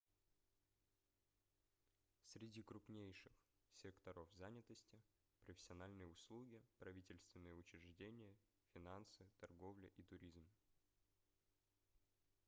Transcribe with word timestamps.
среди 2.25 2.63
крупнейших 2.63 3.31
секторов 3.83 4.27
занятости 4.33 4.99
профессиональные 5.45 6.07
услуги 6.07 6.59
правительственные 6.79 7.53
учреждения 7.53 8.33
финансы 8.73 9.27
торговля 9.39 9.89
и 9.97 10.01
туризм 10.01 10.43